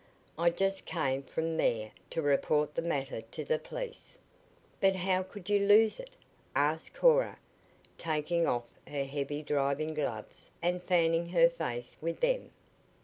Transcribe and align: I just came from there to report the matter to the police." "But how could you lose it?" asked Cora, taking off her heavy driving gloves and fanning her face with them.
I 0.35 0.49
just 0.49 0.85
came 0.85 1.21
from 1.21 1.57
there 1.57 1.91
to 2.09 2.23
report 2.23 2.73
the 2.73 2.81
matter 2.81 3.21
to 3.21 3.45
the 3.45 3.59
police." 3.59 4.17
"But 4.79 4.95
how 4.95 5.21
could 5.21 5.47
you 5.47 5.59
lose 5.59 5.99
it?" 5.99 6.17
asked 6.55 6.95
Cora, 6.95 7.37
taking 7.99 8.47
off 8.47 8.65
her 8.87 9.03
heavy 9.05 9.43
driving 9.43 9.93
gloves 9.93 10.49
and 10.59 10.81
fanning 10.81 11.29
her 11.29 11.51
face 11.51 11.97
with 12.01 12.19
them. 12.19 12.49